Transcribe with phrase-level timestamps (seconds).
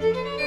[0.00, 0.37] Música